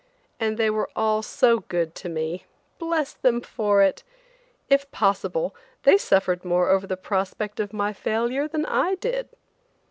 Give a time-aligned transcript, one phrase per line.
[0.39, 2.45] And they were all so good to me!
[2.79, 4.01] Bless them for it!
[4.67, 9.29] If possible, they suffered more over the prospect of my failure than I did.